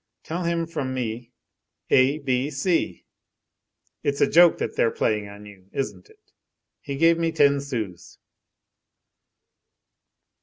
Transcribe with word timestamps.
Tell 0.23 0.45
him 0.45 0.65
from 0.65 0.95
me: 0.95 1.31
"A 1.91 2.17
B 2.17 2.49
C".' 2.49 3.05
It's 4.01 4.19
a 4.19 4.25
joke 4.25 4.57
that 4.57 4.75
they're 4.75 4.89
playing 4.89 5.29
on 5.29 5.45
you, 5.45 5.69
isn't 5.73 6.09
it. 6.09 6.31
He 6.81 6.95
gave 6.97 7.19
me 7.19 7.31
ten 7.31 7.59
sous." 7.61 8.17